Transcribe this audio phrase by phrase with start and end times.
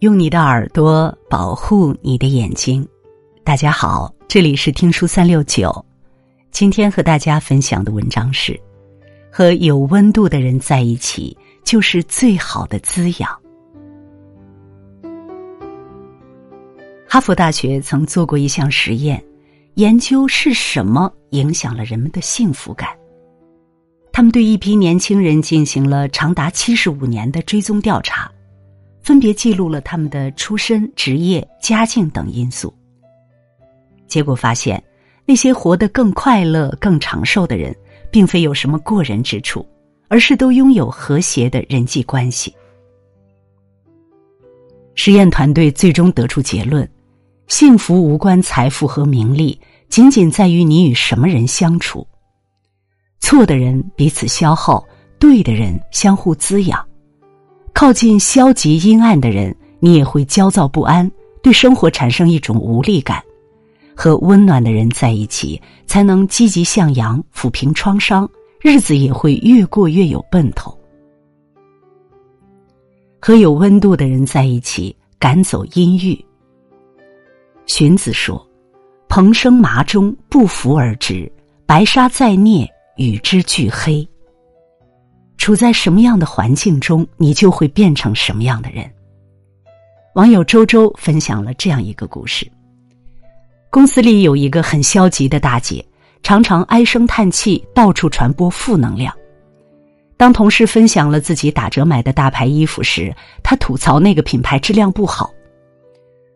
[0.00, 2.86] 用你的耳朵保护你的眼睛。
[3.42, 5.84] 大家好，这里是听书三六九。
[6.52, 8.58] 今天和大家分享的文章是：
[9.28, 13.28] 和有温度的人在一起，就是最好的滋养。
[17.08, 19.20] 哈佛大学曾做过一项实验，
[19.74, 22.90] 研究是什么影响了人们的幸福感。
[24.12, 28.30] 他们对一批年轻人进行了长达七十五年的追踪调查。
[29.08, 32.70] 分别记录了他们的出身、职业、家境等因素。
[34.06, 34.84] 结果发现，
[35.24, 37.74] 那些活得更快乐、更长寿的人，
[38.10, 39.66] 并非有什么过人之处，
[40.08, 42.54] 而是都拥有和谐的人际关系。
[44.94, 46.86] 实验团队最终得出结论：
[47.46, 52.06] 幸福无关财富和名利，仅仅在于你与什么人相处。
[53.20, 54.86] 错的人彼此消耗，
[55.18, 56.86] 对的人相互滋养。
[57.78, 61.08] 靠近消极阴暗的人，你也会焦躁不安，
[61.40, 63.20] 对生活产生一种无力感；
[63.94, 68.28] 和温暖的人在一起，才能积极向阳，抚平创伤，
[68.60, 70.76] 日子也会越过越有奔头。
[73.20, 76.18] 和有温度的人在一起，赶走阴郁。
[77.66, 78.44] 荀子说
[79.08, 81.30] ：“蓬生麻中，不服而直；
[81.64, 84.04] 白沙在涅，与之俱黑。”
[85.48, 88.84] 处在什么样的环境中，你就会变成什么样的人。
[90.14, 92.46] 网友周周分享了这样一个故事：
[93.70, 95.82] 公司里有一个很消极的大姐，
[96.22, 99.10] 常常唉声叹气，到处传播负能量。
[100.18, 103.10] 当同事分享了自己打折买的大牌衣服时，
[103.42, 105.30] 她吐槽那个品牌质量不好。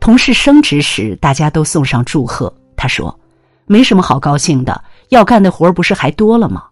[0.00, 3.16] 同事升职时，大家都送上祝贺，她说
[3.66, 6.64] ：“没什么好高兴的，要干的活不是还多了吗？”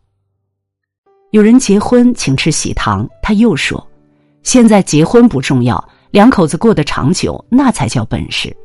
[1.35, 3.85] 有人结婚请吃喜糖，他又说
[4.45, 8.57] ：“现在结婚不重要，两口子过得长久那才叫本事。”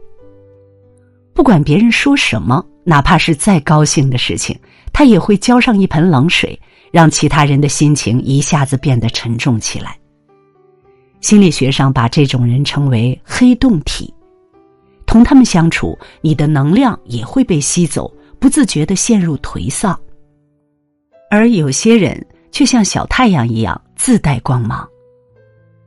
[1.33, 4.55] 不管别人说什么，哪怕是再高兴的事情，
[4.93, 6.61] 他也会浇上一盆冷水，
[6.91, 9.97] 让其他人的心情一下子变得沉重起来。
[11.21, 14.13] 心理学上把这种人称为“黑洞体”，
[15.07, 19.99] 同他们相处，你的能量也会被吸走，不自觉的陷入颓丧。
[21.31, 22.23] 而有些人。
[22.51, 24.87] 却像小太阳一样自带光芒，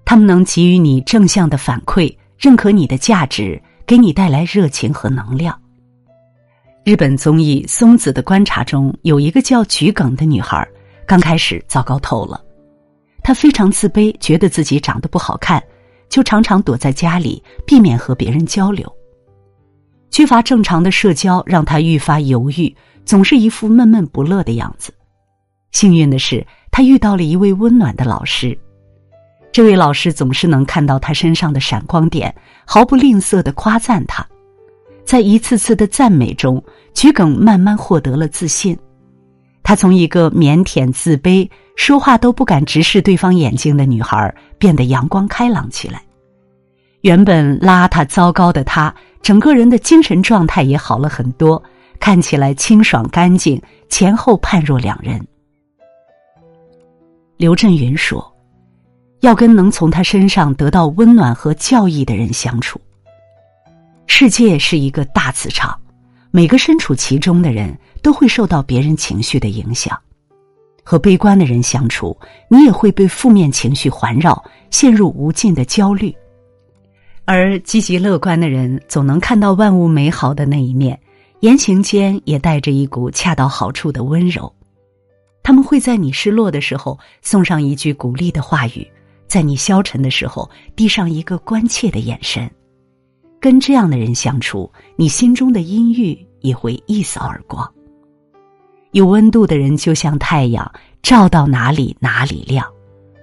[0.04, 5.58] 他们能给予你正向的反馈，认可你的价值，给你带来热情和能量。
[6.84, 10.66] 日本综艺《松子的观察》中有一个叫桔梗的女孩，
[11.06, 12.42] 刚开始糟糕透了。
[13.22, 15.62] 她非常自卑，觉得自己长得不好看，
[16.08, 18.92] 就常常躲在家里，避免和别人交流。
[20.10, 22.74] 缺乏正常的社交，让她愈发犹豫，
[23.04, 24.92] 总是一副闷闷不乐的样子。
[25.72, 28.56] 幸运的是，他遇到了一位温暖的老师。
[29.50, 32.34] 这位老师总是能看到他身上的闪光点，
[32.64, 34.26] 毫不吝啬的夸赞他。
[35.04, 36.62] 在一次次的赞美中，
[36.94, 38.78] 桔梗慢慢获得了自信。
[39.62, 46.02] 他从一个腼腆、自卑、说话都不敢直视对方眼睛的女孩，变得阳光开朗起来。
[47.02, 51.62] 原本邋遢糟糕的他，整个人的精神状态也好了很多，
[51.98, 55.20] 看起来清爽干净，前后判若两人。
[57.36, 58.24] 刘震云说
[59.20, 62.80] ：“要跟能从他身上得到温暖和教益的人相处。
[64.06, 65.76] 世界是一个大磁场，
[66.30, 69.98] 每个身处其中的人都会受到别人情绪的影响。
[70.84, 72.16] 和悲观的人相处，
[72.48, 76.12] 你也会被负面情绪环绕，陷入无尽的焦虑；
[77.24, 81.00] 而积极乐观的人总能看到万物美好的那一面，
[81.40, 84.52] 言行间也带着一股恰到好处的温柔。”
[85.42, 88.86] 他们会在你失落的时候送上一句鼓励的话语，
[89.26, 92.50] 在你消沉的时候递上一个关切的眼神。
[93.40, 97.68] 跟这样的人相处，你心中的阴郁也会一扫而光。
[98.92, 100.70] 有温度的人就像太阳，
[101.02, 102.64] 照到哪里哪里亮。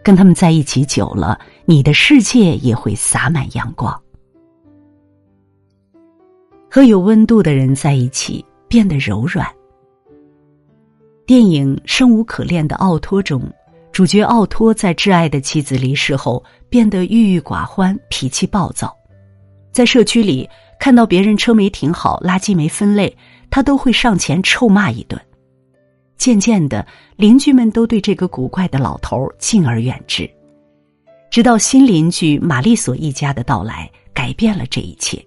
[0.03, 3.97] 跟他们在一起久了，你的世界也会洒满阳光。
[6.69, 9.47] 和有温度的人在一起，变得柔软。
[11.29, 13.39] 电影《生无可恋的奥托》中，
[13.91, 18.91] 主角奥托在挚爱的妻子离世后变得郁郁寡欢、脾气暴躁。
[19.71, 20.49] 在社区里
[20.79, 23.15] 看到别人车没停好、垃圾没分类，
[23.51, 25.21] 他都会上前臭骂一顿。
[26.17, 26.83] 渐渐的，
[27.15, 30.27] 邻居们都对这个古怪的老头敬而远之。
[31.29, 35.23] 直到新邻居玛丽索一家的到来，改变了这一切。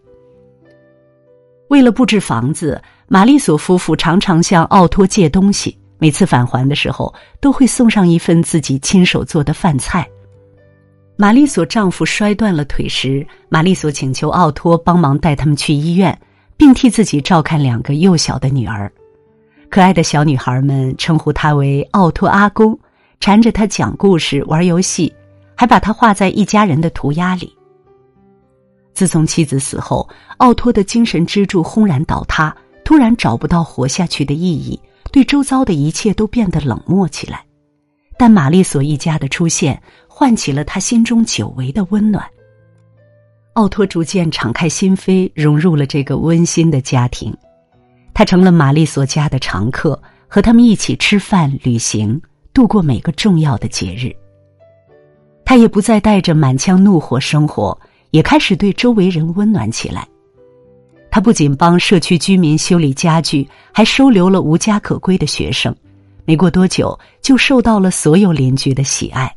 [1.68, 5.78] 为了布置房子，玛丽索夫妇常常向奥托借东西。
[6.02, 10.04] 每次返还的时候，都会送上一份自己亲手做的饭菜。
[11.14, 16.18] 玛丽索丈夫摔断了腿时，玛丽索请求奥托帮忙带他们去医院，
[16.56, 18.90] 并替自己照看两个幼小的女儿。
[19.70, 22.76] 可爱的小女孩们称呼他为奥托阿公，
[23.20, 25.14] 缠着他讲故事、玩游戏，
[25.54, 27.56] 还把他画在一家人的涂鸦里。
[28.92, 30.08] 自从妻子死后，
[30.38, 32.52] 奥托的精神支柱轰然倒塌，
[32.82, 34.76] 突然找不到活下去的意义，
[35.12, 37.44] 对周遭的一切都变得冷漠起来。
[38.18, 42.24] 但玛丽索一家的出现，唤起了他心中久违的温暖。
[43.54, 47.36] 奥托逐渐敞开心扉，融入了这个温馨的家庭。
[48.14, 52.20] 他成了玛丽索家的常客，和他们一起吃饭、旅行，
[52.54, 54.14] 度过每个重要的节日。
[55.44, 57.78] 他也不再带着满腔怒火生活，
[58.10, 60.08] 也开始对周围人温暖起来。
[61.12, 65.76] 他不仅帮社区居民修理家具，还收留了无家可归的学生。
[66.24, 69.30] 没过多久，就受到了所有邻居的喜爱。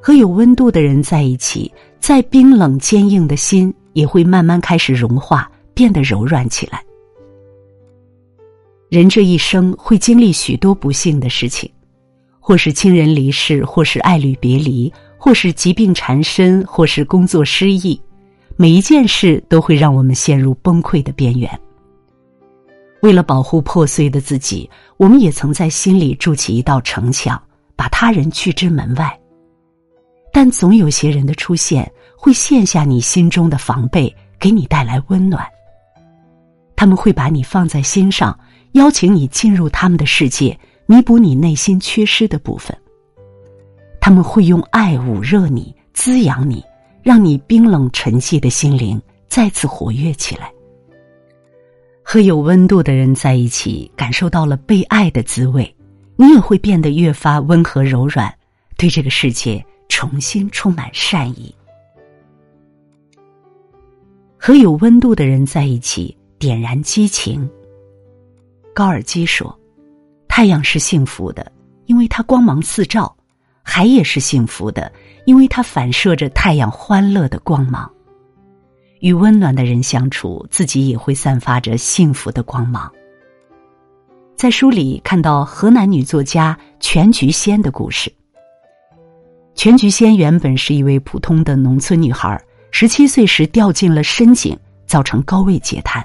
[0.00, 6.82] 和有温度的人在一起，再冰冷坚硬的心也会慢慢开始融化，变得柔软起来。
[8.88, 11.70] 人这一生会经历许多不幸的事情，
[12.40, 18.00] 或是亲人离世，或是爱侣别离，或是疾病缠身，或是工作失意。
[18.60, 21.48] 每一件事都会让我们陷入崩溃的边缘。
[23.02, 27.40] 为了保护破碎的自己，我们也曾在心里筑起一道城墙，
[27.76, 29.16] 把他人拒之门外。
[30.32, 35.46] 但总有些人的出现，会卸下你心中的防备，给你带来温暖。
[36.74, 38.36] 他们会把你放在心上。
[38.72, 42.76] 邀请你进入他们的世界，弥补你内心缺失的部分。
[44.00, 46.62] 他们会用爱捂热你，滋养你，
[47.08, 50.52] 让你冰冷沉寂的心灵再次活跃起来。
[52.02, 55.74] 和有温度的人在一起，感受到了被爱的滋味，
[56.16, 58.30] 你也会变得越发温和柔软，
[58.76, 61.54] 对这个世界重新充满善意。
[64.36, 67.48] 和有温度的人在一起，点燃激情。
[68.74, 69.58] 高尔基说
[70.28, 71.50] ：“太阳是幸福的，
[71.86, 73.10] 因为它光芒四照；
[73.70, 74.90] 海也是幸福的，
[75.26, 77.88] 因为它反射着太阳欢乐的光芒。
[79.00, 82.90] 与温暖的人相处，自己也会散发着幸福的光芒。”
[84.34, 88.10] 在书里看到河南女作家全菊仙的故事。
[89.54, 96.02] 全菊仙原本是一位普通的农村女孩，十七岁时掉进了深井，造成高位截瘫。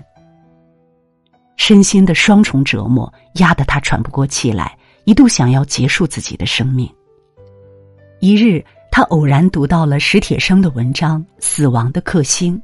[1.55, 6.93] 身心的双重折磨压得她喘不过气来，一度想要结束自己的生命。
[8.23, 12.55] 一日，他偶然读到了史铁生的文章《死亡的克星》，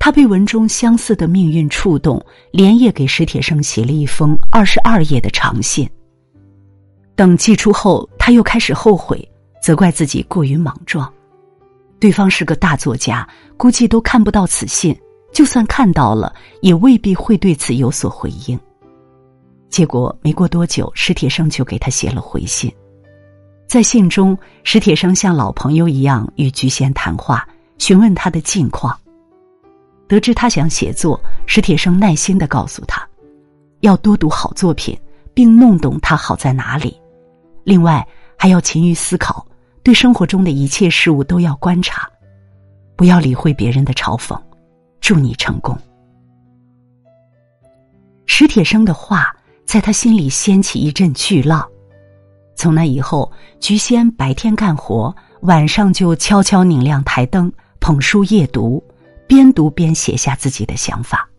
[0.00, 2.20] 他被文中相似的命运触动，
[2.50, 5.88] 连夜给史铁生写了一封二十二页的长信。
[7.14, 9.16] 等寄出后，他又开始后悔，
[9.62, 11.08] 责怪自己过于莽撞。
[12.00, 13.24] 对方是个大作家，
[13.56, 14.92] 估计都看不到此信。
[15.32, 18.58] 就算看到了，也未必会对此有所回应。
[19.68, 22.68] 结果没过多久，史铁生就给他写了回信。
[23.68, 28.98] 在信中，史铁生像老朋友一样与菊仙谈话，询问他的近况。
[30.08, 33.06] 得知他想写作，史铁生耐心的告诉他，
[33.80, 34.98] 要多读好作品，
[35.34, 36.98] 并弄懂它好在哪里。
[37.62, 38.04] 另外，
[38.38, 39.46] 还要勤于思考，
[39.82, 42.08] 对生活中的一切事物都要观察，
[42.96, 44.40] 不要理会别人的嘲讽。
[44.98, 45.76] 祝你成功。
[48.24, 51.68] 史铁生的话在他心里掀起一阵巨浪。
[52.58, 58.82] 从那以后，菊仙白天干活，晚上就悄悄拧亮台灯，捧书夜读，
[59.28, 61.30] 边读边写下自己的想法。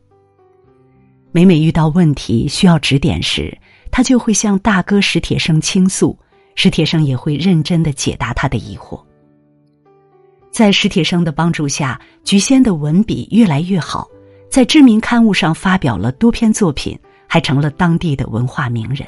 [1.34, 3.56] 每每遇到问题需要指点时，
[3.92, 6.18] 他就会向大哥史铁生倾诉，
[6.56, 8.98] 史铁生也会认真的解答他的疑惑。
[10.50, 14.08] 在史铁生的帮助下，菊仙的文笔越来越好，
[14.50, 16.98] 在知名刊物上发表了多篇作品，
[17.28, 19.06] 还成了当地的文化名人。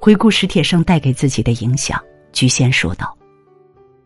[0.00, 2.02] 回顾史铁生带给自己的影响，
[2.32, 3.14] 菊仙说道：“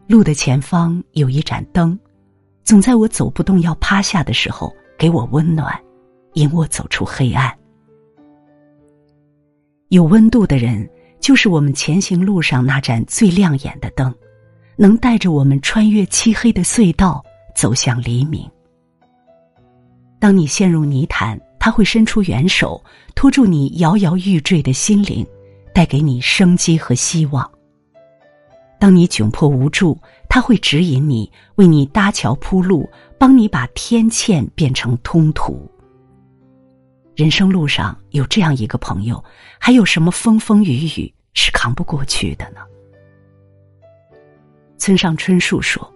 [0.08, 1.96] 路的前方有一盏灯，
[2.64, 5.72] 总在我走不动要趴下的时候给我温暖，
[6.32, 7.56] 引我走出黑暗。
[9.90, 14.12] 有温度的人，就是我们前行路上那盏最亮眼的灯。”
[14.76, 17.24] 能带着我们穿越漆黑的隧道，
[17.54, 18.50] 走向黎明。
[20.18, 22.82] 当你陷入泥潭，他会伸出援手，
[23.14, 25.24] 托住你摇摇欲坠的心灵，
[25.74, 27.50] 带给你生机和希望。
[28.78, 32.88] 当你窘迫无助，他会指引你，为你搭桥铺路，
[33.18, 35.68] 帮你把天堑变成通途。
[37.16, 39.22] 人生路上有这样一个朋友，
[39.58, 42.60] 还有什么风风雨雨是扛不过去的呢？
[44.76, 45.92] 村上春树说：“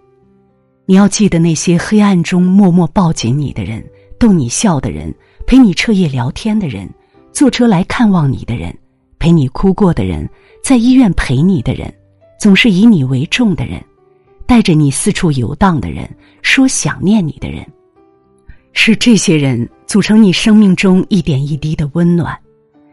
[0.87, 3.85] 你要记得那些黑暗中默默抱紧你的人，
[4.17, 5.13] 逗你笑的人，
[5.45, 6.89] 陪你彻夜聊天的人，
[7.31, 8.75] 坐车来看望你的人，
[9.19, 10.27] 陪你哭过的人，
[10.63, 11.93] 在医院陪你的人，
[12.39, 13.83] 总是以你为重的人，
[14.47, 16.09] 带着你四处游荡的人，
[16.41, 17.65] 说想念你的人，
[18.73, 22.35] 是这些人组成你生命中一点一滴的温暖。”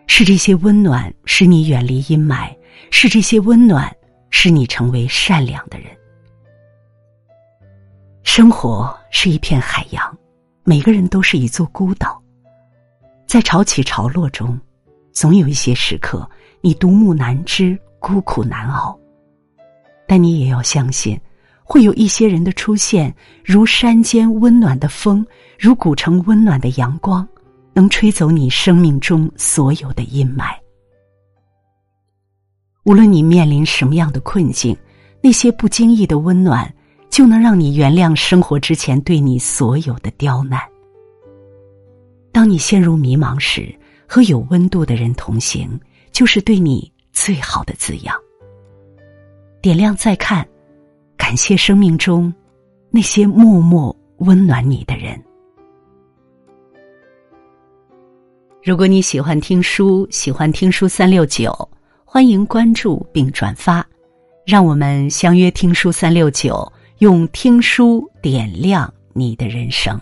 [0.09, 2.55] 是这些温暖使你远离阴霾，
[2.93, 3.93] 是这些温暖
[4.31, 5.89] 使你成为善良的人。
[8.23, 10.19] 生活是一片海洋，
[10.63, 12.23] 每个人都是一座孤岛，
[13.27, 14.57] 在潮起潮落中，
[15.17, 16.29] 总有一些时刻
[16.61, 18.95] 你独木难支、孤苦难熬。
[20.07, 21.19] 但你也要相信，
[21.65, 25.27] 会有一些人的出现，如山间温暖的风，
[25.59, 27.27] 如古城温暖的阳光。
[27.73, 30.45] 能吹走你生命中所有的阴霾。
[32.85, 34.77] 无论你面临什么样的困境，
[35.23, 36.71] 那些不经意的温暖，
[37.11, 40.61] 就能让你原谅生活之前对你所有的刁难。
[42.33, 43.75] 当你陷入迷茫时，
[44.07, 45.79] 和有温度的人同行，
[46.13, 48.15] 就是对你最好的滋养。
[49.61, 50.47] 点亮再看，
[51.17, 52.33] 感谢生命中
[52.91, 55.21] 那些默默温暖你的人。
[58.63, 61.53] 如果你喜欢听书，喜欢听书三六九，
[62.05, 63.87] 欢迎关注并转发，
[64.45, 70.01] 让我们相约听书三六九，用听书点亮你的人生。